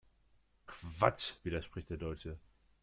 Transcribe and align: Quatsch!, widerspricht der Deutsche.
Quatsch!, 0.65 1.35
widerspricht 1.43 1.91
der 1.91 1.97
Deutsche. 1.97 2.39